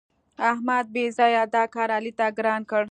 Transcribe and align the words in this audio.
احمد 0.49 0.85
بېځآیه 0.93 1.43
دا 1.55 1.63
کار 1.73 1.89
علي 1.97 2.11
ته 2.19 2.25
ګران 2.37 2.61
کړ. 2.69 2.79